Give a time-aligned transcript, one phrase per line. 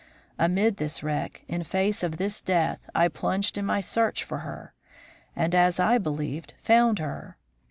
[0.39, 4.73] Amid this wreck, in face of this death, I plunged in my search for her,
[5.35, 7.37] and, as I believed, found her.